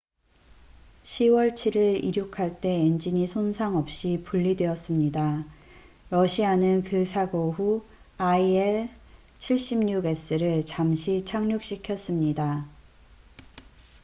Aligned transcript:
10월 1.05 1.53
7일 1.53 2.03
이륙할 2.03 2.59
때 2.59 2.71
엔진이 2.73 3.27
손상 3.27 3.77
없이 3.77 4.23
분리되었습니다. 4.25 5.45
러시아는 6.09 6.81
그 6.81 7.05
사고 7.05 7.51
후 7.51 7.83
il-76s를 8.17 10.63
잠시 10.65 11.23
착륙시켰습니다 11.23 12.65